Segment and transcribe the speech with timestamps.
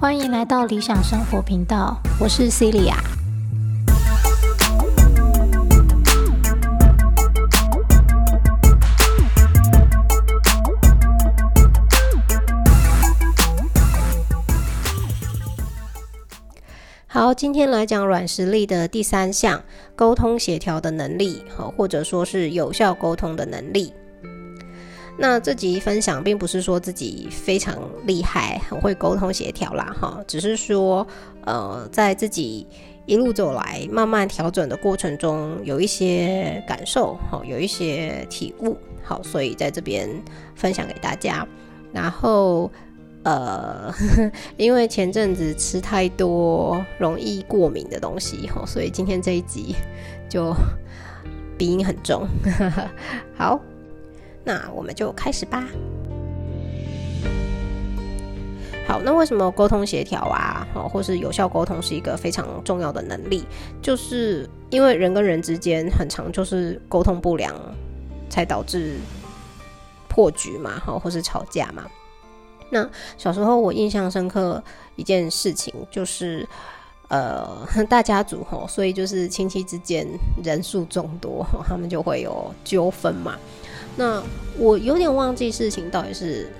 [0.00, 3.13] 欢迎来到理想生活频道，我是 Celia。
[17.34, 19.60] 今天来讲软实力的第三项，
[19.96, 23.92] 沟通协调的能力，好，或者说是有效沟通的能力。
[25.18, 31.06] 那这集分享并不是说自己非常厉害，很会沟通协调啦，哈，只是说，
[31.44, 32.66] 呃，在自己
[33.06, 40.08] 一路走来慢慢调整的过程中，有一些感受，好，有一些体悟，好，所以在这边
[40.54, 41.46] 分享给大家。
[41.92, 42.70] 然后，
[43.24, 43.92] 呃，
[44.56, 49.74] 因为前阵子吃太多容易过敏的东西，哈，所以今天这一集
[50.28, 50.54] 就
[51.58, 52.26] 鼻音很重，
[53.36, 53.60] 好。
[54.46, 55.66] 那我们就开始吧。
[58.86, 63.46] 好，那为什么沟通协调啊，哦，或是有效沟通是一个非常重要的能力？
[63.80, 67.54] 就是因为人跟人之间很常就是沟通不良，
[68.28, 68.96] 才导致
[70.10, 71.86] 破局嘛，哈，或是吵架嘛。
[72.70, 74.62] 那小时候我印象深刻
[74.96, 76.48] 一件事情，就是
[77.08, 80.06] 呃大家族吼，所以就是亲戚之间
[80.42, 83.36] 人数众多，他们就会有纠纷嘛。
[83.96, 84.22] 那
[84.58, 86.50] 我有点忘记事情到底是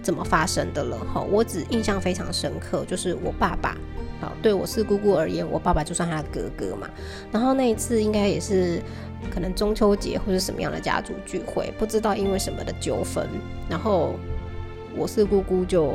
[0.00, 3.76] 怎么发生的了哈，我只印象非常深刻，就是我爸爸，
[4.20, 6.88] 好，对我四姑姑而言，我爸爸就算他的哥哥嘛。
[7.32, 8.80] 然后那一次应该也是
[9.28, 13.26] 可能中秋节或者什么样的家族聚会，不知道因为什么的纠纷，
[13.68, 14.12] 然后
[14.96, 15.94] 我四姑姑就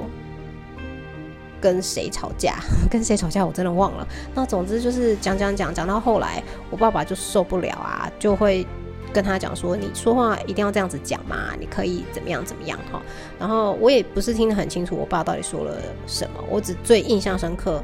[1.62, 2.56] 跟谁吵架，
[2.90, 4.08] 跟谁吵架我真的忘了。
[4.34, 8.66] 那总之就是讲讲讲讲到后来，我爸爸就受不了啊，就会。
[9.12, 11.56] 跟他讲说，你说话一定要这样子讲嘛？
[11.60, 13.02] 你可以怎么样怎么样哈？
[13.40, 16.40] 然后我也不是听得很清楚，我爸到底说了什么。
[16.48, 17.84] 我只最印象深刻，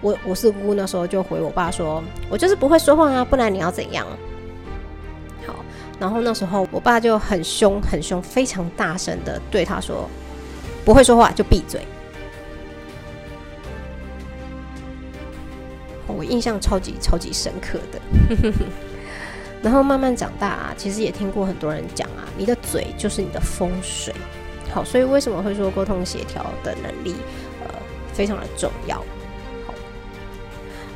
[0.00, 2.00] 我我四姑那时候就回我爸说，
[2.30, 4.06] 我就是不会说话啊，不然你要怎样？
[5.44, 5.56] 好，
[5.98, 10.08] 然后那时候我爸就很凶很凶，非常大声的对他说，
[10.86, 11.84] 不会说话就闭嘴。
[16.06, 18.00] 我印象超级超级深刻的。
[19.62, 24.14] 然后慢慢长大啊，其实也听过很多人讲啊，你的嘴就是你的风水。
[24.72, 27.16] 好，所以为什么会说沟通协调的能力，
[27.64, 27.74] 呃，
[28.12, 28.98] 非常的重要。
[29.66, 29.74] 好，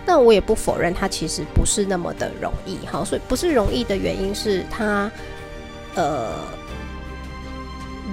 [0.07, 2.79] 但我也不否认它其实不是那么的容易。
[2.87, 5.11] 好，所以不是容易的原因是它，
[5.97, 6.31] 呃，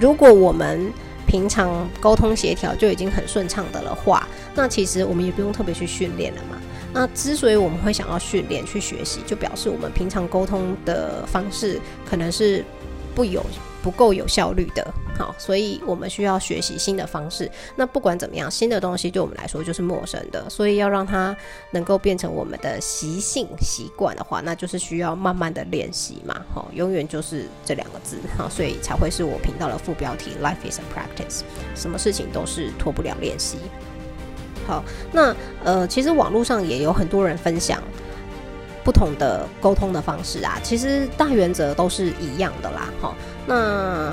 [0.00, 0.92] 如果我们
[1.28, 6.58] 平常沟通协调就已经很顺畅的了话，那其实我们也不用特别去训练了嘛。
[6.90, 11.78] 那之所以我们会想要训练去学习，就表示我们平常沟通的方式
[12.08, 12.64] 可能是
[13.14, 13.44] 不有
[13.82, 17.50] 不够有效率的，好，所以我们需要学习新的方式。
[17.76, 21.36] 那不管怎么样，新的东西对我们来说就是陌生的，所以要让它
[21.70, 31.42] 能够变成我们的习性习惯的话，那就是需要慢慢的练习嘛，好，永远就是这两个字，好，所以才会是我频道的副标题：Life is a practice，
[31.74, 33.58] 什么事情都是脱不了练习。
[34.66, 35.34] 好，那
[35.64, 37.82] 呃，其实网络上也有很多人分享
[38.88, 42.88] 不同的沟通的方式啊，其实大原则都是一样的啦。
[43.02, 43.14] 好，
[43.46, 44.10] 那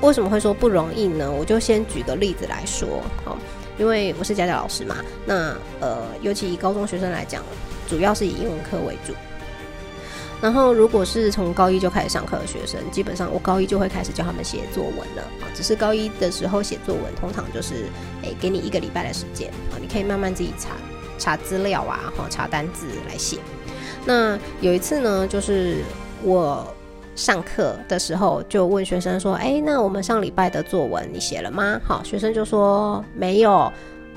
[0.00, 1.28] 为什么会说不容易呢？
[1.28, 3.36] 我就先举个例子来说，好，
[3.78, 4.94] 因为我是家教老师嘛，
[5.26, 7.42] 那呃，尤其以高中学生来讲，
[7.88, 9.12] 主要是以英文课为主。
[10.40, 15.50] 然后，如果是从高一就开始上课的学生，基本上我高一就会开始教他们写作文了啊。
[15.52, 17.86] 只是高一的时候写作文，通常就是
[18.22, 20.76] 诶，给你一个礼拜的时间啊，你可以慢慢自己查
[21.18, 23.38] 查资料啊，哈，查单字来写。
[24.04, 25.78] 那有一次呢，就是
[26.22, 26.66] 我
[27.14, 33.72] 上课的时候就问学生说：“哎，那我们上礼拜的作文你写了吗？”好，学生就说没有，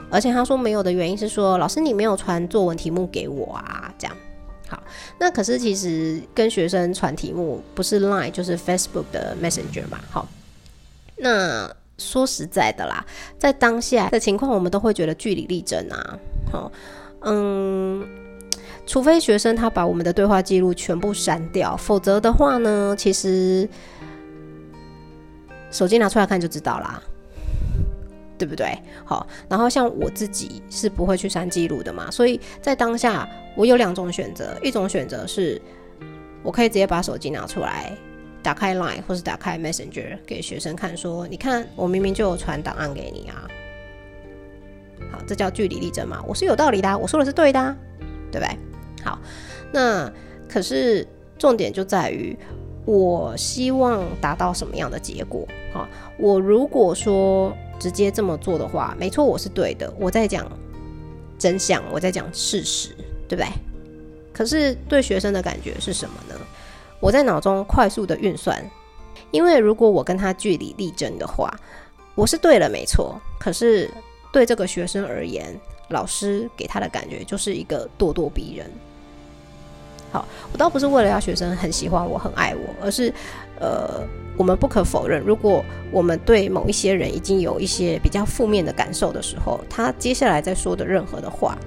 [0.10, 4.16] 而且他说没有的原因是说老师你没有传作文题目给我啊，这样。
[4.68, 4.82] 好，
[5.20, 10.00] 那可是其实跟学生传题目不是 Line 就是 Facebook 的 Messenger 嘛。
[10.10, 10.28] 好，
[11.18, 13.06] 那说实在的啦，
[13.38, 16.18] 在当下的情况，我们都会觉得据理力争啊。
[16.52, 16.72] 好，
[17.22, 18.04] 嗯，
[18.86, 23.68] 除非学生他把我们的对话记录全部删掉，否则的话呢，其实
[25.72, 27.02] 手机拿出来看就知道啦。
[28.38, 28.78] 对不对？
[29.06, 35.60] 好，然后像我自己是不会去删记录的嘛，所以在当下我有两种选择，一种选择是
[36.44, 37.98] 我可以直接把手机拿出来，
[38.44, 43.48] 打开 Line 或是打开 Messenger 给学生看，说你看我明明就有传档案给你啊。
[45.14, 47.76] 好，这叫据理力争嘛，我是有道理的，我说的是对的，
[48.34, 48.58] 对不对？
[49.06, 49.18] 好，
[49.72, 50.12] 那
[50.50, 51.08] 可是
[51.38, 52.38] 重点就在于
[52.84, 55.48] 我希望达到什么样的结果？
[55.72, 55.88] 好，
[56.18, 60.52] 我如果说直接这么做的话，没错，我是对的，我在讲
[61.38, 62.90] 真相，我在讲事实，
[63.28, 63.48] 对不对？
[64.34, 66.36] 可是对学生的感觉是什么呢？
[67.00, 68.64] 我在脑中快速的运算，
[69.32, 71.54] 因为如果我跟他据理力争的话，
[72.16, 73.20] 我是对了，没错。
[73.40, 73.90] 可是
[74.32, 75.54] 对这个学生而言，
[75.90, 78.72] 老师给他的感觉就是一个咄咄逼人。
[80.52, 83.12] 我倒不是为了要学生很喜欢我、很爱我，而是，
[83.60, 84.06] 呃，
[84.38, 91.58] 我们不可否认，如果我们对某一些人已经有一些比较负面的感受的时候，他接下来在说的任何的话，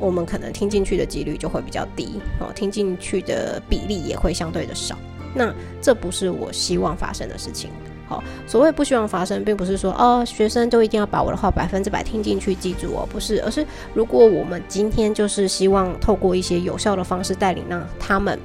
[0.00, 4.96] 我们可能听进去的几率就会比较低，哦，听进去的比例也会相对的少。
[5.34, 7.70] 那这不是我希望发生的事情。
[8.08, 18.38] 好，所谓不希望发生，并不是说哦，学生都一定要把我的话百分之百听进去记住哦，不是，而是如果我们今天就是希望透过一些有效的方式带领让他们，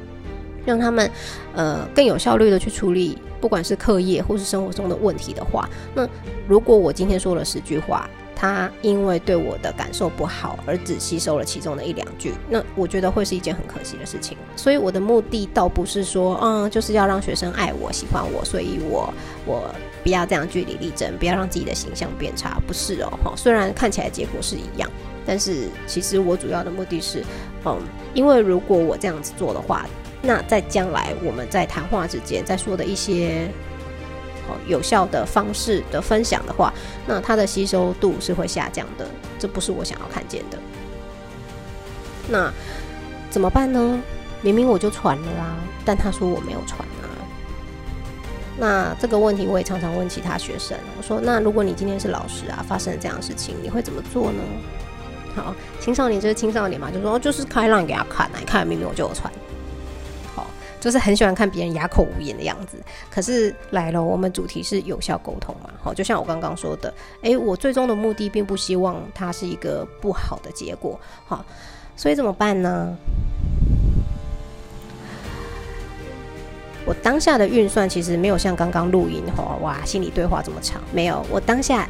[0.65, 1.09] 让他们
[1.53, 6.07] 呃更有效率的去处理，不管是课业或是生活中的问题的话，那
[6.47, 8.09] 如果我今天说了十句话。
[8.35, 14.37] 他因为对我的感受不好而只吸收了其中的一两句，那我觉得会是一件很可惜的事情。
[14.55, 19.13] 所以我的目的倒不是说，嗯，就是要让学生爱我、喜欢我，所以我
[19.45, 19.73] 我
[20.03, 23.19] 不要这样据理力争，不要让自己的形象变差，不是哦。
[23.23, 24.89] 哈，虽然看起来结果是一样，
[25.25, 27.23] 但是其实我主要的目的是，
[27.65, 27.77] 嗯，
[28.13, 29.85] 因为如果我这样子做的话，
[30.21, 33.47] 那在将来我们在谈话之间在说的一些。
[34.67, 36.73] 有效的方式的分享的话，
[37.05, 39.05] 那它的吸收度是会下降的，
[39.39, 40.57] 这不是我想要看见的。
[42.29, 42.51] 那
[43.29, 44.01] 怎么办呢？
[44.41, 45.55] 明明我就传了啦，
[45.85, 47.05] 但他说我没有传啊。
[48.57, 54.41] 那这个问题我也常常问其他学生，我说：那如果你今天是老师啊，发生了这样的事情，你会怎么做呢？
[55.35, 59.31] 好，青少年就是青少年嘛，就说就是开朗给他看，你看明明我就有传。
[60.81, 62.75] 就是很喜欢看别人哑口无言的样子，
[63.09, 66.91] 可是来了，我们主题是有效沟通嘛，好，就像我刚刚说的，
[67.21, 71.45] 诶，我最终的目的并不希望它是一个不好的结果，好，
[71.95, 72.97] 所以怎么办呢？
[76.83, 81.87] 我当下的运算其实没有像刚刚录音哈，哇，心理对话这么长，没有，我当下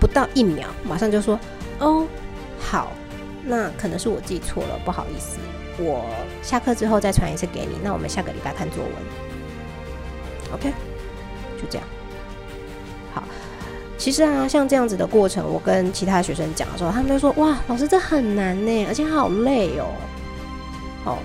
[0.00, 1.38] 不到一秒，马上就说，
[1.78, 2.04] 哦，
[2.58, 2.92] 好，
[3.44, 5.38] 那可能是我记错了，不好意思。
[5.78, 6.04] 我
[6.42, 8.92] 下课之后再传一次给你，那我们下个礼拜看作文
[10.52, 10.70] ，OK，
[11.56, 11.86] 就这样。
[13.14, 13.22] 好，
[13.96, 19.86] 其实啊，像这样子的过程，我跟其他学生讲的时候，他们都说：“哇，老师这很难呢，而且好累哦。”
[21.04, 21.18] 好，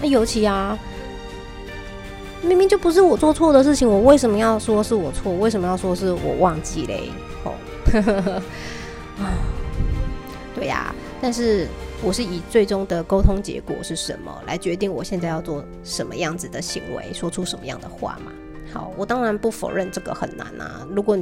[0.00, 0.78] 那尤其啊，
[2.40, 5.32] 明明就不是我做错的事情，我为什么要说是我错？
[5.34, 7.10] 为什么要说是我忘记嘞？
[7.42, 7.52] 哦，
[9.18, 9.34] 啊，
[10.54, 11.66] 对呀，但是。
[12.04, 18.30] 我是以最终的沟通结果是什么来决定我现在要做什么样子的行为，说出什么样的话嘛？
[18.70, 20.86] 好，我当然不否认这个很难啊。
[20.90, 21.18] 如果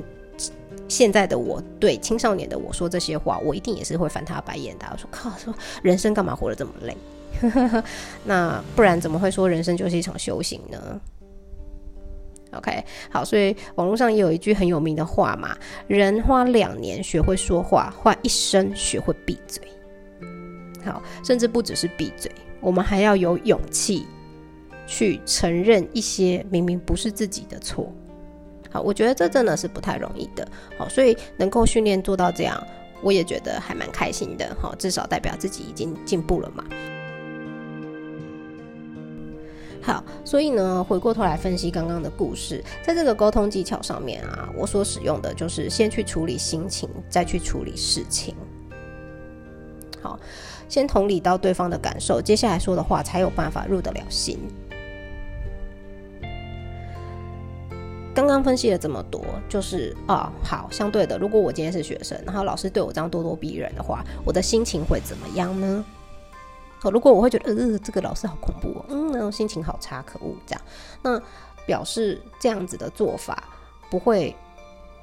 [0.89, 4.87] 现在的我对青少年的我说这些话，我一定也是会翻他白眼的。
[4.91, 6.97] 我说靠，说人生干嘛活得这么累？
[8.27, 11.01] 那不然怎么会说人生就是一场修行呢
[12.55, 15.57] ？OK，好，所以网络上也有一句很有名的话嘛：
[15.87, 19.63] 人花两年学会说话，花一生学会闭嘴。
[20.85, 22.31] 好，甚至不只是闭嘴，
[22.61, 24.07] 我们还要有勇气
[24.87, 27.93] 去承认一些明明不是自己的错。
[28.71, 30.47] 好，我觉得这真的是不太容易的。
[30.79, 32.67] 好，所以能够训练做到这样，
[33.03, 34.57] 我也觉得还蛮开心的。
[34.61, 36.65] 好，至少代表自己已经进步了嘛。
[39.83, 48.35] 好，所以呢，回过头来分析刚刚的故事，在这个沟通技巧上面啊，我所使用的就是先去处理心情，再去处理事情。
[50.03, 50.19] 好。
[50.69, 54.39] 先同理到对方的感受，接下来说的话才有办法入得了心。
[58.15, 65.85] 刚刚分析了这么多，就是啊，好，相对的，如果我今天是学生，然后老师对我这样咄咄逼人的话，我的心情会怎么样呢？
[66.83, 70.63] 哦，如果我会觉得，呃，这个老师好恐怖哦，嗯，那种心情好差，可恶，这样，
[71.03, 71.23] 那
[71.65, 73.45] 表示这样子的做法
[73.91, 74.35] 不会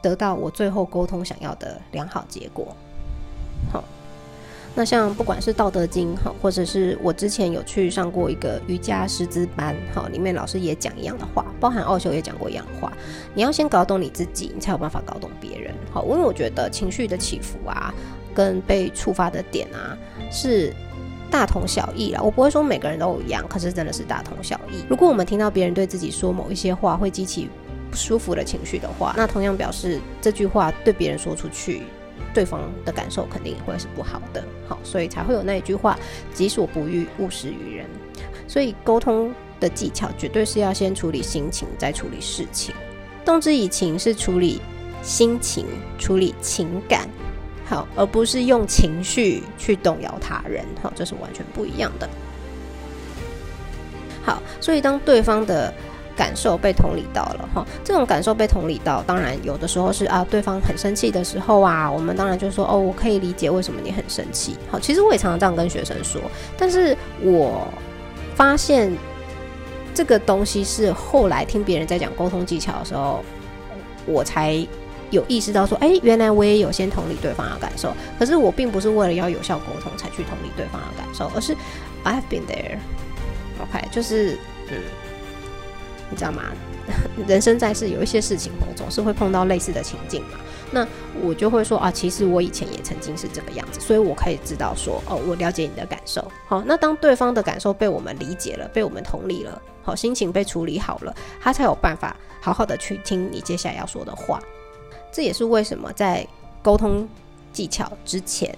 [0.01, 2.75] 得到我最后沟通想要的良好结果。
[3.72, 3.84] 好。
[4.76, 12.94] 那像不管是《道德经》哈，或者是我之前有去上过一个瑜伽师资班哈，里面老师也讲一样的话，包含奥修也讲过一样的话。
[13.34, 15.74] 你要先搞懂你自己，你才有办法搞懂别人。
[15.92, 17.94] 好，因为我觉得情绪的起伏啊，
[18.34, 19.98] 跟被触发的点啊，
[20.32, 20.74] 是
[21.30, 22.22] 大同小异啦。
[22.22, 24.86] 我不会说每个人都一样，可是真的是大同小异。
[24.88, 27.50] 如果我们听到别人对自己说某一些话会激起
[27.92, 31.82] 不舒服的情绪的话，那同样表示这句话对别人说出去。
[32.32, 35.98] 对方的感受肯定也会是不好的，好，所以才会有那一句话
[36.32, 37.88] “己所不欲，勿施于人”。
[38.48, 42.76] 所以沟通的技巧绝对是要先处理心情，再处理事情。
[43.26, 44.62] 动之以情是处理
[45.02, 45.66] 心情、
[45.98, 47.10] 处理情感，
[47.66, 52.08] 好，而不是用情绪去动摇他人，好，这是完全不一样的。
[54.24, 55.74] 好，所以当对方的
[56.20, 64.58] 感受被同理到了，哈，这种感受被同理到，当然有的时候是啊，对方很生气的时候啊，我们当然就说哦，我可以理解为什么你很生气。
[64.70, 66.22] 好，其实我也常常这样跟学生说，
[66.58, 67.66] 但是我
[68.36, 68.92] 发现。
[69.92, 73.22] 这个东西是后来听别人在讲沟通技巧的时候，
[74.06, 74.66] 我才
[75.10, 77.92] 有意识到说，哎，原来我也有先同理对方的感受。
[78.18, 81.54] 可是我并不是为了要有效沟通才去同理对方的感受，而是
[82.06, 84.38] I've been there，OK，就是
[84.70, 84.78] 嗯，
[86.10, 86.44] 你知道吗？
[87.28, 90.39] 人生在世，有一些事情我总是会碰到类似的情境嘛。
[90.72, 90.88] 那
[91.22, 96.24] 我就会说啊，其实我以前也曾经是这个样子，所以我可以知道说，哦，我了解你的感受。
[96.48, 104.39] 好，那当对方的感受被我们理解了，被我们同理了，好，心情被处理好了，他才有办法好好的去听你接下来要说的话。
[105.12, 106.25] 这也是为什么在
[106.62, 107.08] 沟通
[107.51, 108.56] 技巧之前。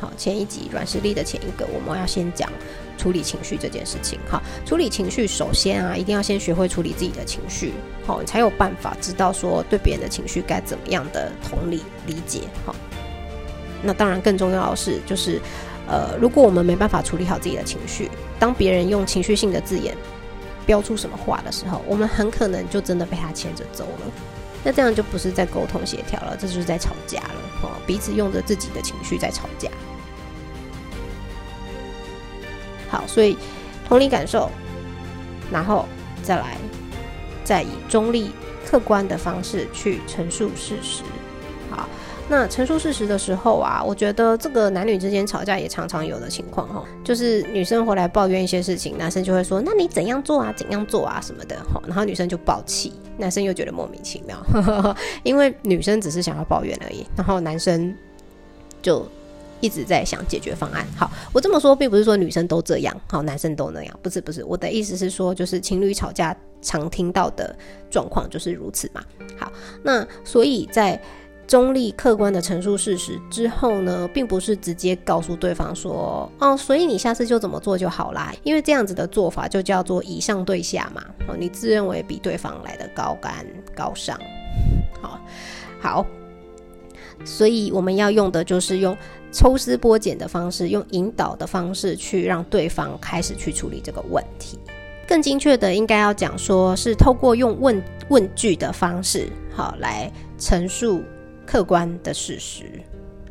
[0.00, 2.50] 好，前一集软实力的前一个，我们要先讲
[2.96, 4.18] 处理情绪这件事情。
[4.28, 7.72] 好，处理情绪，首先啊，一定要先学会处理自己的情绪，
[8.06, 12.40] 好，你才有办法知道说对别人的情绪该怎么样的同理理解。
[12.64, 12.74] 好，
[13.82, 15.40] 那当然更重要的是，就是
[15.86, 19.96] 呃，如果我们没办法处理好自己的情绪，当别人用情绪性的字眼
[20.64, 24.12] 标出什么话的时候，我们很可能就真的被他牵着走了。
[24.66, 27.34] 那这样就不是在沟通协调了，这就是在吵架了。
[27.62, 29.68] 哦，彼此用着自己的情绪在吵架。
[32.94, 33.36] 好，所以
[33.88, 34.48] 同理感受，
[35.50, 35.84] 然后
[36.22, 36.56] 再来，
[37.42, 38.30] 再以中立、
[38.64, 41.02] 客观的方式去陈述事实。
[41.70, 41.88] 好。
[42.26, 50.50] 那陈述事实的时候啊，我觉得这个男女之间吵架也常常有的情况哈，就是女生回来抱怨一些事情，男生就会说：“那你怎样做啊？
[50.56, 51.20] 怎样做啊？
[51.20, 54.42] 什么的哈。”然后女生就爆气，男生又觉得莫名其妙，
[55.22, 57.94] 因为女生只是想要抱怨而已，然后男生
[58.80, 59.06] 就
[59.64, 60.86] 一直在想解决方案。
[60.94, 67.56] 好，我这么说并不是说女生都这样，好，男生都那样，不是不是，我的意思是说，就是情侣吵架常听到的
[67.90, 69.02] 状况就是如此嘛。
[69.38, 69.50] 好，
[69.82, 71.00] 那所以在。
[71.46, 78.32] 中立客观的陈述事实之后呢，并不是直接告诉对方说，哦，所以你下次就怎么做就好啦。
[78.44, 81.04] 因为这样子的做法就叫做以上对下嘛。
[81.28, 83.44] 哦，你自认为比对方来的高干
[83.76, 84.18] 高尚，
[85.02, 85.20] 好，
[85.78, 86.06] 好，
[87.26, 88.96] 所以我们要用的就是用
[89.34, 94.58] 抽丝剥茧的方式，用引导的方式去让对方开始去处理这个问题。
[95.06, 101.02] 更精确的，应该要讲说是透过用问问句的方式，好来陈述。
[101.46, 102.64] 客观的事实，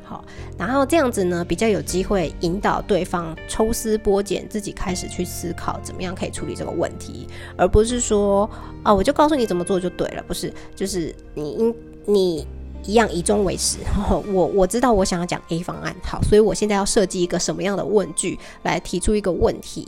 [0.03, 0.24] 好，
[0.55, 8.48] 然后这样子呢，比较有机会引导对方抽丝剥茧，自己开始去思考怎么样可以处理这个问题，而不是说
[8.83, 12.48] 啊，我就告诉你怎么做就对了，不是，就是你应你
[12.85, 13.77] 一样以终为始。
[14.09, 19.87] 我我知道我想要讲 A 方案，好，所以我现在要设计一个什么样的问句来提出一个问题，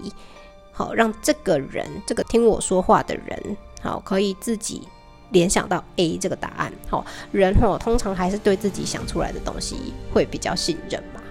[0.72, 4.88] 好，让这个人这个听我说话的人，好，可以自己。
[5.32, 9.76] 联想到 A 这个答案，好人哦通常还是对自己想出来的东西
[10.14, 11.22] 会比较信任嘛，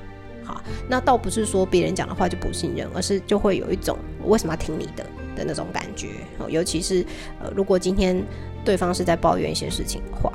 [0.44, 5.06] 好，那倒不是说别人讲的话就不信任，而是就会有一种我为什么要听你的
[5.36, 7.06] 的那种感觉，哦，尤其是
[7.40, 8.20] 呃如果今天
[8.64, 10.30] 对方是在抱怨一些事情的话，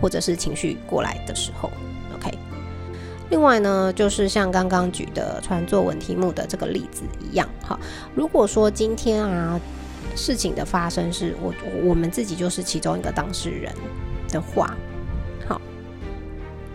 [0.00, 1.70] 或者是情绪过来的时候
[2.14, 2.36] ，OK，
[3.30, 7.78] 另外呢就是像刚刚举的传作文题目的这个例子一样，哈，
[8.14, 9.60] 如果说今天啊。
[10.16, 13.72] 事情的发生是我我们自己就是其中一个当事人
[14.28, 14.74] 的话，
[15.46, 15.60] 好，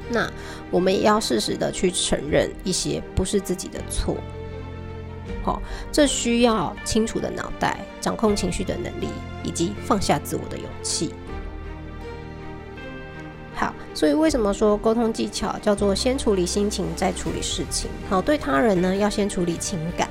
[0.09, 0.31] 那
[0.71, 4.15] 我们也要适时的去承认一些不是自己的错，
[5.43, 5.61] 好，
[5.91, 9.09] 这需要清楚的脑袋、掌控情绪的能力
[9.43, 11.13] 以及放下自我的勇气。
[13.93, 17.89] 所以为什么说沟通技巧叫做先处理心情再处理事情？
[18.09, 20.09] 好，对他人呢要先处理情感，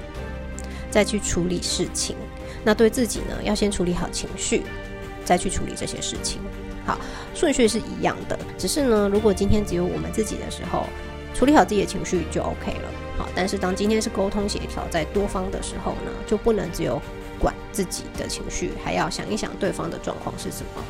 [0.90, 2.16] 再去处理事情。
[2.64, 4.62] 那对自己呢，要先处理好情绪，
[5.24, 6.40] 再去处理这些事情。
[6.86, 6.98] 好，
[7.34, 10.86] 顺序是一样的，只是呢，如果今天只有我们自己的时候，
[11.34, 12.88] 处理好自己的情绪就 OK 了。
[13.18, 17.02] 好，但是当今天是沟通协调在多方的时候呢，就不能只有
[17.38, 20.82] 管自己的情绪，还要想一想对方的状况是什么。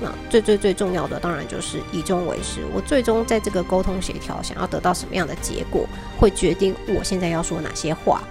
[0.00, 5.86] 那最最最重要的当然就是以终为始，我最终在这个沟通协调想要得到什么样的结果，
[6.18, 8.22] 会决定我现在要说哪些话。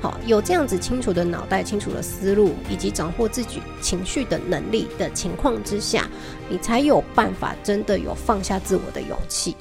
[0.00, 6.10] 好，有这样子清楚的脑袋、清楚的思路，以及掌握自己情绪的能力的情况之下，
[6.48, 9.54] 你才有办法真的有放下自我的勇气，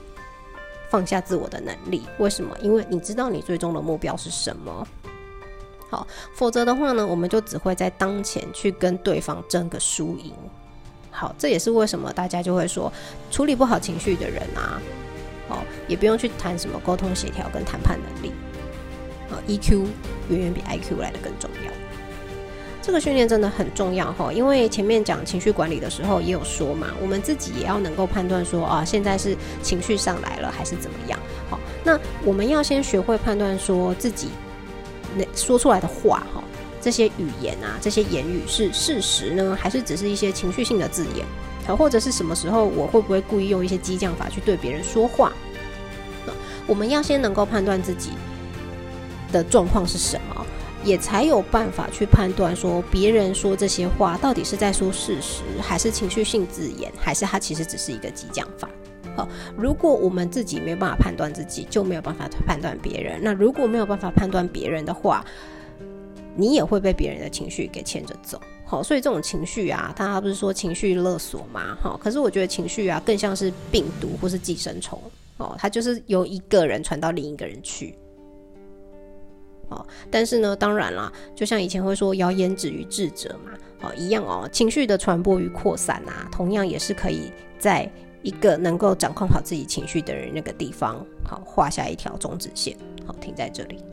[0.90, 2.02] 放下自我的能力。
[2.18, 2.58] 为什么？
[2.60, 4.88] 因为你知道你最终的目标是什么。
[5.92, 10.34] 好，否则的话呢，我们就只会在当前去跟对方争个输赢。
[11.12, 12.92] 好，这也是为什么大家就会说，
[13.30, 14.82] 处理不好情绪的人啊，
[15.50, 18.32] 哦，也不用去谈什么沟通协调跟谈判能力，
[19.30, 19.86] 啊，EQ
[20.30, 21.72] 远远比 IQ 来的更重要。
[22.82, 31.20] 这个训练真的很重要哈，因为前面讲情绪管理的时候也有说嘛，我们自己也要能够判断说啊，现在是情绪上来了还是怎么样。
[31.48, 34.30] 好，那我们要先学会判断说自己
[35.16, 36.44] 那说出来的话哈。
[36.82, 41.26] 这些语言啊，这些言语是事实呢，还是只是一些情绪性的字眼？
[41.68, 45.32] 好，或者是什么时候我会不会故意用一些激将法去对别人说话？
[46.26, 46.34] 那
[46.66, 48.10] 我们要先能够判断自己
[49.32, 50.46] 的状况是什么，
[50.84, 58.68] 也才有办法去判断说别人说这些话到底是在说事实，还是情绪性字眼，还是他其实只是一个激将法？
[59.16, 63.20] 好，如果我们自己没有办法判断自己，就没有办法判断别人。
[63.22, 65.24] 那如果没有办法判断别人的话，
[66.36, 71.78] 你也会被别人的情绪给牵着走，好，所以这种情绪啊，大家不是说情绪勒索吗？
[71.82, 75.00] 好，可是我觉得情绪啊，更像是病毒或是寄生虫，
[75.38, 77.96] 哦，它就是由一个人传到另一个人去，
[79.70, 87.92] 哦，但是呢，当然啦，就像以前会说谣言止于智者嘛，哦，一样哦，情绪的传播与扩散啊，同样也是可以在
[88.24, 93.84] 一个能够掌控好自己情绪的人那个地方，好，画下一条终止线，好，停在这里。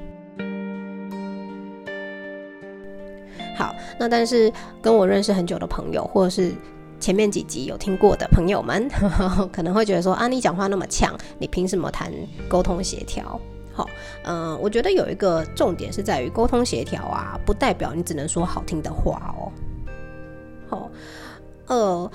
[3.59, 6.55] 好，那但是跟我认识很久的朋友，或者是
[7.01, 8.89] 前面几集有听过的朋友们，
[9.53, 12.13] 可能会觉得说啊，你讲话那么呛，你凭什么谈
[12.49, 13.41] 沟通协调？
[13.73, 13.91] 好，
[14.23, 19.51] 嗯，我觉得有一个重点是在于沟通协调啊，不代表你只能说好听的话哦。
[20.69, 20.91] 好，
[21.67, 22.11] 呃，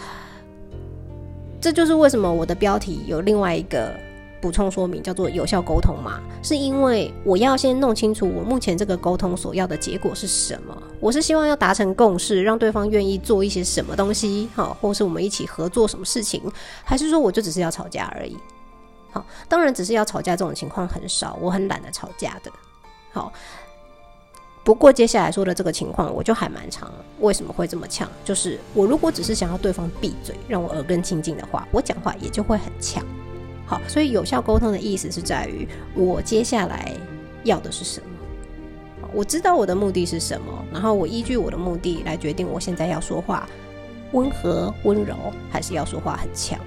[1.59, 3.93] 这就是为什么我的标题有另外一个。
[4.43, 10.83] 补充说明叫做有效沟通嘛，是因为我要先弄清楚我目前这个沟通所要的结果是什么。
[10.99, 16.43] 我是希望要达成共识，让对方愿意做一些什么东西，好，或是我们一起合作什么事情，
[16.83, 18.35] 还是说我就只是要吵架而已？
[19.13, 22.51] 好，当然只是要吵架这种情况很少，我很懒得吵架的。
[23.13, 23.31] 好，
[24.65, 26.91] 不过接下来说的这个情况我就还蛮长。
[27.21, 28.09] 为什么会这么呛？
[28.25, 33.01] 就是我如果只是想要对方闭嘴，让我耳根清净的话，我讲话也就会很呛。
[33.65, 36.91] 好，所以有效沟通的意思是在于我接下来
[37.43, 43.47] 要的是什么，我知道我的目的是什么，然后我依据我的目的来决定我现在要说话
[44.11, 45.15] 温和温柔，
[45.49, 46.59] 还是要说话很呛。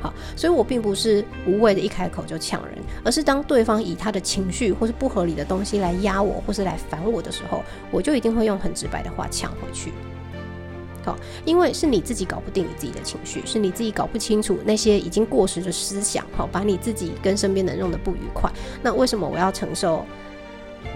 [0.00, 9.92] 好，所以我并不是无谓的一开口就呛人，而是当对方以他的情绪或是不合理的东西来压我，或是来烦我的时候，我就一定会用很直白的话呛回去。
[11.04, 18.50] 好，因为是你自己搞不定你自己的情绪，是你自己搞不清楚那些已经过时的思想，好，把你自己跟身边的人弄得不愉快。
[18.82, 20.04] 那为什么我要承受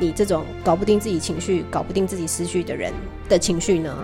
[0.00, 2.92] 你这种搞不定自己情绪、搞不定自己思绪的人
[3.28, 3.94] 的情绪呢？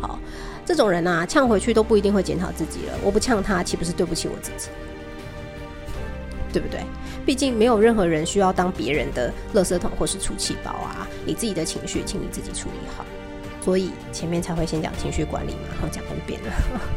[0.00, 0.18] 好，
[0.64, 2.98] 这种人啊，呛回去都不一定会检讨自己了。
[3.02, 4.70] 我不呛他，岂不是对不起我自己？
[6.52, 6.80] 对不对？
[7.26, 11.06] 毕竟没有任何人需要当别人的垃圾桶或是出气包啊！
[11.26, 13.04] 你自己的情绪，请你自己处理好。
[13.66, 16.52] 所以前面才会先讲情绪管理嘛，然后讲 N 遍了。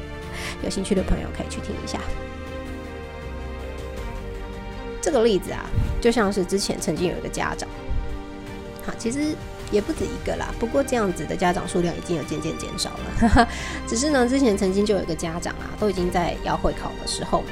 [0.61, 1.99] 有兴趣的朋友可以去听一下。
[5.01, 5.65] 这个例子啊，
[5.99, 7.67] 就像是之前曾经有一个家长，
[8.85, 9.33] 好，其实
[9.71, 10.53] 也不止一个啦。
[10.59, 13.49] 不过这样子的家长数量已经有渐渐减少了。
[13.89, 17.47] 只是呢，之前曾经就有一个家长啊，都已经在要会考的时候嘛，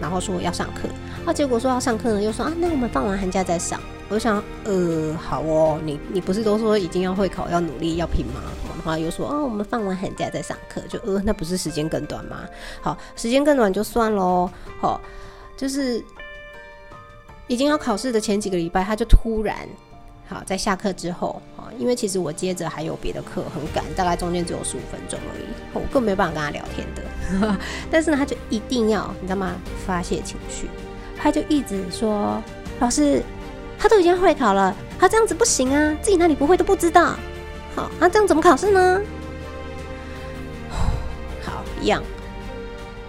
[0.00, 0.88] 然后说要上课，
[1.24, 3.80] 啊，结果说要上课呢，又说啊，那我们放完寒假再上。
[4.10, 8.40] 我想，呃，好哦，你你不是都说已经要会考，要努力，要拼吗？
[8.84, 12.38] 然后又说，哦，我们放完寒假再上课，就呃，那不是时间更短吗？
[12.80, 14.50] 好，时间更短就算喽。
[14.80, 14.98] 好，
[15.58, 16.02] 就是
[17.48, 19.68] 已经要考试的前几个礼拜，他就突然，
[20.26, 25.44] 好，在下课之后，啊，因为其实我接着还有别的课，很赶，大概中间只有十五分钟而已，
[25.74, 27.58] 我更没办法跟他聊天的。
[27.90, 29.54] 但是呢，他就一定要，你知道吗？
[29.86, 30.66] 发泄情绪，
[31.14, 32.42] 他就一直说，
[32.80, 33.22] 老师。
[33.78, 35.96] 他都已经会考了，他这样子不行啊！
[36.02, 37.14] 自己哪里不会都不知道，
[37.76, 39.00] 好，那这样怎么考试呢？
[41.44, 42.02] 好，一样。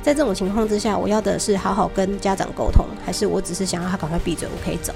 [0.02, 4.94] 在这种情况之下，我要的是好好跟家长沟通，还是我只是想要他赶快闭嘴，我可以走？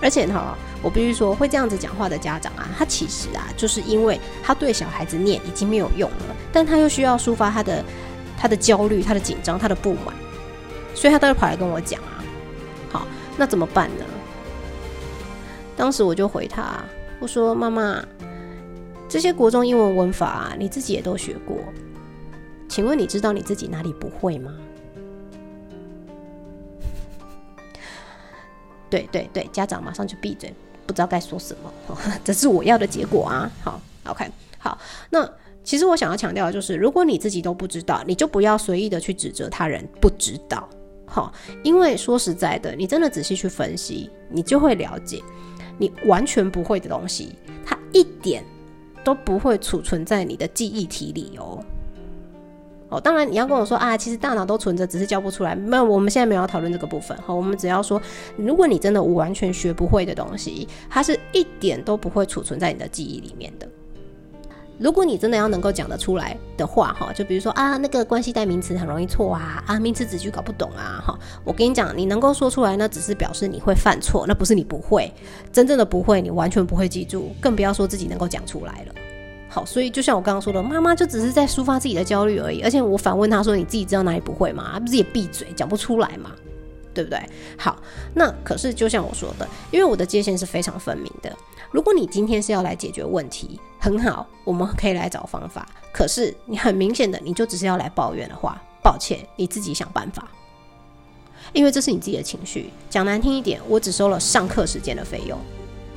[0.00, 7.84] 而且哈，我必须说，会这样子讲话的家长啊，他其实啊，就是因为他对小孩子念已经没有用了，但他又需要抒发他的
[8.38, 10.14] 他的焦虑、他的紧张、他的不满，
[10.94, 12.21] 所以他都会跑来跟我讲啊。
[13.38, 14.04] 那怎么办呢？
[15.76, 16.84] 当时我就回他，
[17.18, 18.04] 我说：“妈妈，
[19.08, 21.56] 这些国中英文文法你自己也都学过，
[22.68, 24.52] 请问你知道你自己哪里不会吗？”
[28.90, 30.52] 对对对，家长马上就闭嘴，
[30.86, 33.50] 不知道该说什么， 这是我要的结果啊。
[33.64, 35.26] 好，OK，好，那
[35.64, 40.68] 其实我想要强调的就是，如果你自己都不知道，你就不要随意的去指责他人不知道，
[41.12, 41.30] 好，
[41.62, 45.22] 因为说实在的，你真的仔细去分析，你就会了解，
[45.76, 47.34] 你完全不会的东西，
[47.66, 48.42] 它一点
[49.04, 51.62] 都不会储存在你的记忆体里哦。
[52.88, 55.54] 哦，当然你要跟我说啊，其实大脑都存着，只是教不出来。
[55.54, 57.14] 那我们现在没有要讨论这个部分。
[57.18, 58.00] 好，我们只要说，
[58.36, 63.68] 如果你真的完全学不会的东西，它是一点都不会储存在你的记忆里面的。
[64.82, 75.12] 如果你真的要能够讲得出来的话，哈，就比如说啊，那个关系代名词很容易错啊，啊，名词子句搞不懂啊，哈，我跟你讲，你能够说出来，那只是表示你会犯错，那不是你不会。
[75.52, 78.94] 真正的不会，你完全不会记住，更不要说自己能够讲出来了。
[79.48, 82.62] 好，所以就像我刚刚说的，妈妈就只是在抒发自己的焦虑而已。
[82.62, 84.80] 而且我反问她说：“你自己知道哪里不会吗？
[84.80, 86.30] 不是也闭嘴，讲不出来嘛，
[86.94, 87.18] 对不对？”
[87.58, 87.76] 好，
[88.14, 91.34] 那可是就像我说的，因为我的界限是非常分明的。
[91.70, 95.66] 如果你今天是要来解决问题，很好，我们可以来找方法。
[95.92, 100.28] 可是你很明显的，你就只是要来抱怨的话，抱歉，你自己想办法，
[101.52, 102.70] 因为这是你自己的情绪。
[102.90, 105.38] 讲难听一点，我只收了上课时间的费用。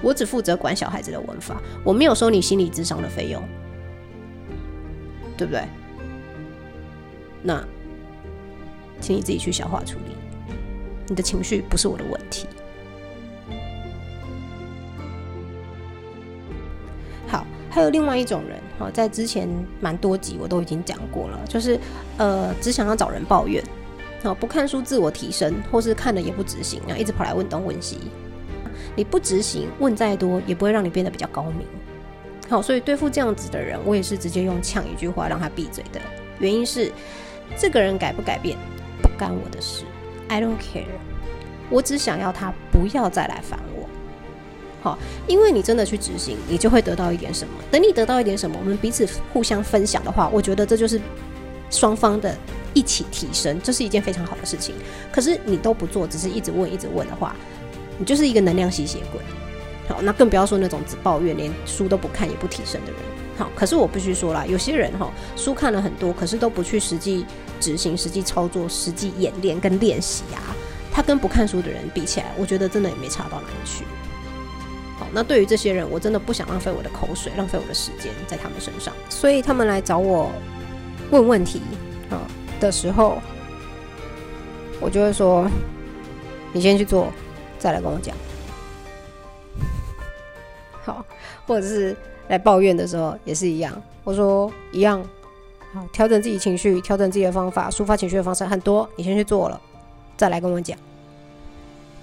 [0.01, 3.41] 我只负责管小孩子的文法，我没有收你心理智商的费用，
[5.37, 5.63] 对不对？
[7.41, 7.63] 那，
[8.99, 10.15] 请你自己去消化处理。
[11.07, 12.47] 你的情绪不是我的问题。
[17.27, 19.47] 好，还有另外一种人，哈，在之前
[19.79, 21.79] 蛮多集我都已经讲过了，就是
[22.17, 23.63] 呃，只想要找人抱怨，
[24.23, 27.99] 好，不看书自我提升，或是看了也不执行，然后一直跑来问东问西。
[28.95, 31.67] 你不执行，问再多也不会让你变得比较高明。
[32.47, 35.99] 好，所以对付这样子的人，我也是直接用呛一句话让他闭嘴的。
[36.39, 36.91] 原因是，
[37.57, 38.57] 这个人改不改变
[39.01, 39.83] 不干我的事
[40.27, 40.85] ，I don't care。
[41.69, 43.87] 我只想要他不要再来烦我。
[44.81, 47.53] 好，因为你真的去执行，你就会得到一点什么。
[47.71, 51.01] 等你得到一点什么，我们彼此互相分享的话，我觉得这就是
[51.69, 52.35] 双方的
[52.73, 54.75] 一起提升，这是一件非常好的事情。
[55.11, 57.35] 可是你都不做，只是一直问一直问的话。
[57.97, 59.21] 你就是一个能量吸血鬼，
[59.87, 62.99] 好，那更不要说那种只抱怨、连书都不看也不提升的人。
[63.37, 67.25] 好，可是我必须说啦，有些人哈，书看了很多，可是都不去实际
[67.59, 70.55] 执行、实际操作、实际演练跟练习啊，
[70.91, 73.83] 他跟不看书的人比起来，我觉得真的也没差到哪里去。
[74.97, 80.31] 好，那对于这些人，我真的不想浪费我的口水、浪费我的时间在他们身上，所以他们来找我
[81.11, 81.61] 问问题
[82.09, 82.21] 啊
[82.59, 83.21] 的时候，
[84.79, 85.49] 我就会说
[86.53, 87.11] ：“你先去做。”
[87.57, 88.15] 再来跟我讲，
[90.83, 91.03] 好，
[91.47, 91.95] 或者是
[92.27, 93.81] 来抱怨的时候也是一样。
[94.03, 95.03] 我说一样，
[95.75, 99.59] 好，调整自己情绪，调整自己的方法，抒发情绪的方式很多，你先去做了，
[100.15, 100.77] 再来跟我讲。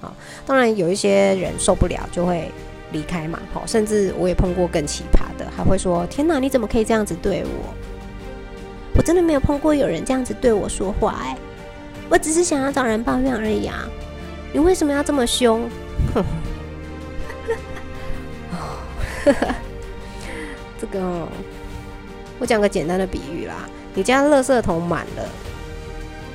[0.02, 2.50] 好，当然有一些人受不了就会
[2.90, 7.74] 离开嘛，好，甚至我也碰过更奇葩的，还会说：天哪，你怎么可以这样子对我？
[8.94, 11.34] 我真的没有碰过有人这样子对我说话，哎，
[12.10, 13.88] 我只是想要找人抱怨而已啊。
[14.52, 15.66] 你为什么要这么凶？
[20.78, 21.26] 这个，
[22.42, 23.54] 我讲个简单的比喻啦。
[23.94, 25.22] 你家垃圾桶满了，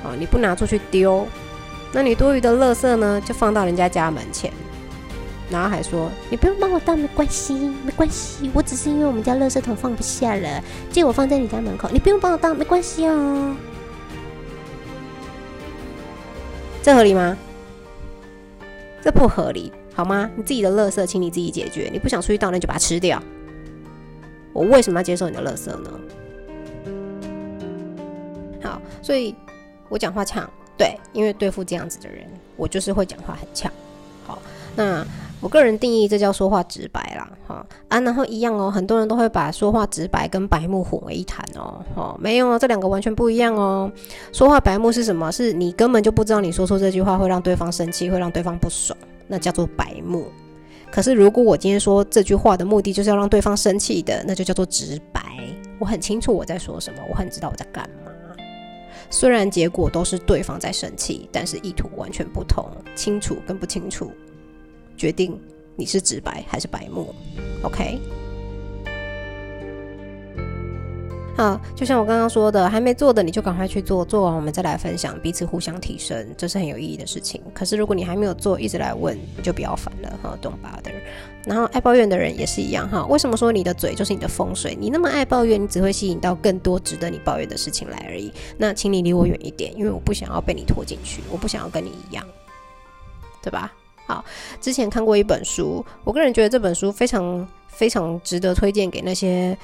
[0.05, 1.27] 哦，你不拿出去丢，
[1.91, 4.49] 那你多余的垃圾呢，就放到人家家门前，
[5.49, 13.53] 然后还说你不用帮我倒，没关系，没关系，我只是因为我们家垃圾桶放不下了，借我放在你家门口，你不用帮我倒，没关系哦。
[16.81, 17.37] 这合理吗？
[19.01, 20.29] 这不合理，好吗？
[20.37, 21.89] 你自己的垃圾，请你自己解决。
[21.91, 23.21] 你不想出去倒，那就把它吃掉。
[24.57, 25.91] 我为什么要接受你的垃圾呢？
[28.63, 29.35] 好，所以
[29.87, 33.71] 我讲话呛，对，因为对付这样子的人，我就是会讲话很呛。
[34.25, 34.41] 好，
[34.75, 35.05] 那
[35.41, 37.29] 我个人定义，这叫说话直白啦。
[37.47, 41.85] 哈啊，然后一样哦，很多人都会把说话直白跟白目混为一谈哦。
[41.93, 43.91] 哦，没有哦，这两个完全不一样哦。
[44.33, 45.31] 说话白目是什么？
[45.31, 50.25] 是你根本就不知道你说出这句话会让对方生气，会让对方不爽，那叫做白目。
[50.91, 55.21] 可是如果我今天说这句话的目的就是要让对方生气的，那就叫做直白。
[55.79, 58.11] 我很清楚我在说什么，我很知道我在干嘛。
[59.09, 64.11] 虽然结果都是对方在生气，但是意图完全不同，清楚跟不清楚。
[64.97, 65.39] 决定
[65.75, 67.13] 你是直白还是白目
[67.61, 67.99] ，OK？
[71.37, 77.39] 好，就像我刚刚说的，还没做的你就赶快去做，做完我们再来分享，彼此互相提升，这是很有意义的事情。
[77.53, 80.95] 可是如果你还没有做，一直来问，你就不要烦了哈，Don't bother。
[81.45, 84.75] 然后爱抱怨的人也是一样哈，为什么说你的嘴就是你的风水？
[84.79, 88.33] 你那么爱抱怨，你只会吸引到更多值得你抱怨的事情来而已。
[88.57, 92.25] 那请你离我远一点，因为我不想要被你拖进去，我不想要跟你一样，
[93.43, 93.71] 对吧？
[94.07, 94.25] 好，
[94.59, 99.55] 之前看过一本书，我个人觉得这本书非常非常值得推荐给那些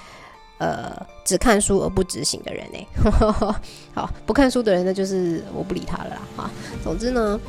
[0.63, 2.87] 呃只看书而不执行的人呢。
[3.93, 6.21] 好，不看书的人呢，就是我不理他了啦。
[6.37, 6.49] 哈，
[6.81, 7.39] 总之呢，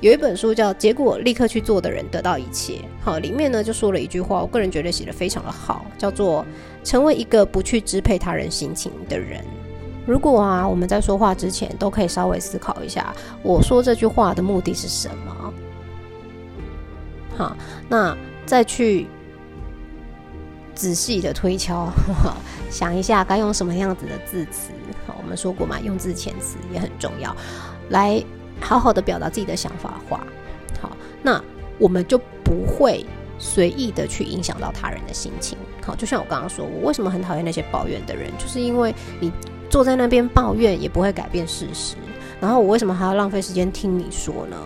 [0.00, 2.74] 有一本书叫《结果立刻去做的人得到一切》。
[3.04, 6.44] 好，里面呢就说了一句话，我个人觉得写的非常的好，叫做
[6.82, 9.44] “成为一个不去支配他人心情的人”。
[10.06, 15.52] 如果啊，我们在说话之前都可以稍微思考一下，我说这句话的目的是什么？
[17.36, 17.56] 好，
[17.88, 19.06] 那再去
[20.78, 21.90] 仔细的推敲，
[22.70, 24.70] 想一下该用什么样子的字词。
[25.06, 27.36] 好，我们说过嘛，用字遣词也很重要，
[27.88, 28.22] 来
[28.60, 30.24] 好好的表达自己的想法话。
[30.80, 31.42] 好，那
[31.78, 33.04] 我们就不会
[33.40, 35.58] 随意的去影响到他人的心情。
[35.84, 39.32] 好，就像我刚刚说，我为什么很讨厌那些抱怨的人，就是因为你。
[39.70, 41.94] 坐在那边抱怨也不会改变事实，
[42.40, 44.56] 然后我为什么还要浪费时间听你说呢？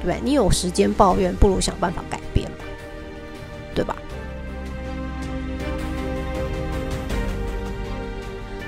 [0.00, 0.20] 对不对？
[0.22, 2.58] 你有时间抱怨，不如想办法改变嘛，
[3.74, 3.96] 对吧？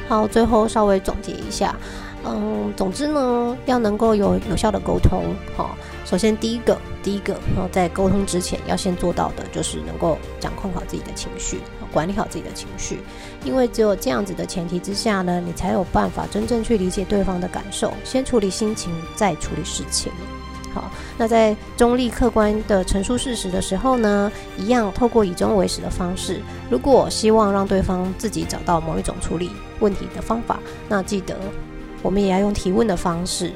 [0.09, 1.75] 好，最后稍微总结一下，
[2.25, 11.61] 嗯，总之呢，要能够有有效的沟通，好，首先第一个，第一个，然后在沟通之前要先做到的就是能够掌控好自己的情绪。
[11.93, 12.99] 管理好自己的情绪，
[13.45, 20.11] 因为只有这样子的前提之下呢，你才有办法真正去理解对方的感受，先处理心情，再处理事情。
[20.75, 26.43] 好，那在中立客观的陈述事实的时候呢，一样透过以终为始的方式。
[26.69, 30.59] 如果希望让对方自己找到某一种处理问题的方法，
[30.89, 31.39] 那记得
[32.03, 33.53] 我们也要用提问的方式，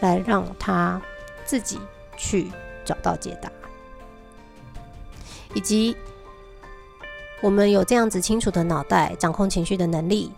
[0.00, 1.00] 来让他
[1.44, 1.78] 自己
[2.16, 2.50] 去
[2.84, 3.50] 找到解答，
[5.54, 5.96] 以及。
[7.40, 10.30] 我们有这样子清楚的脑袋，掌控情绪的能力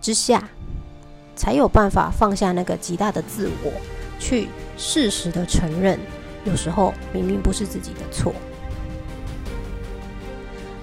[0.00, 0.48] 之下，
[1.34, 3.72] 才有办法放下那个极大的自我，
[4.20, 5.98] 去适时的承认，
[6.44, 8.32] 有时候明明不是自己的错，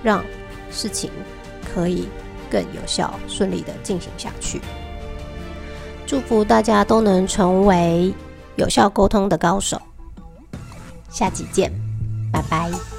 [0.03, 0.25] 让
[0.69, 1.09] 事情
[1.73, 2.09] 可以
[2.55, 4.61] 更有效、顺利的进行下去。
[6.07, 8.13] 祝福大家都能成为
[8.55, 9.81] 有效沟通的高手。
[11.09, 11.69] 下集见，
[12.31, 12.94] 拜拜。